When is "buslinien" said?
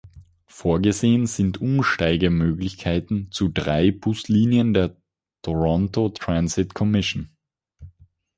3.91-4.73